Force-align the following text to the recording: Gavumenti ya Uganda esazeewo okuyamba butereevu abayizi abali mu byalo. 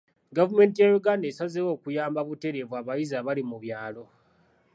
Gavumenti 0.37 0.77
ya 0.81 0.89
Uganda 0.99 1.25
esazeewo 1.31 1.69
okuyamba 1.75 2.19
butereevu 2.27 2.73
abayizi 2.81 3.13
abali 3.21 3.41
mu 3.49 3.57
byalo. 3.63 4.03